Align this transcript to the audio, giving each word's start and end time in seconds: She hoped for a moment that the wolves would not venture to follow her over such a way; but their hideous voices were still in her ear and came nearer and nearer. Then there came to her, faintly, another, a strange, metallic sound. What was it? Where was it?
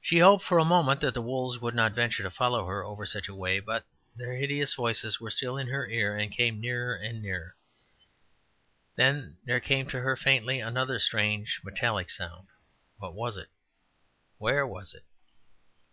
She 0.00 0.18
hoped 0.18 0.42
for 0.42 0.58
a 0.58 0.64
moment 0.64 1.00
that 1.02 1.14
the 1.14 1.22
wolves 1.22 1.60
would 1.60 1.72
not 1.76 1.92
venture 1.92 2.24
to 2.24 2.32
follow 2.32 2.66
her 2.66 2.82
over 2.82 3.06
such 3.06 3.28
a 3.28 3.34
way; 3.36 3.60
but 3.60 3.86
their 4.16 4.32
hideous 4.34 4.74
voices 4.74 5.20
were 5.20 5.30
still 5.30 5.56
in 5.56 5.68
her 5.68 5.86
ear 5.86 6.16
and 6.16 6.32
came 6.32 6.60
nearer 6.60 6.96
and 6.96 7.22
nearer. 7.22 7.54
Then 8.96 9.36
there 9.44 9.60
came 9.60 9.88
to 9.90 10.00
her, 10.00 10.16
faintly, 10.16 10.58
another, 10.58 10.96
a 10.96 11.00
strange, 11.00 11.60
metallic 11.62 12.10
sound. 12.10 12.48
What 12.98 13.14
was 13.14 13.36
it? 13.36 13.50
Where 14.38 14.66
was 14.66 14.94
it? 14.94 15.04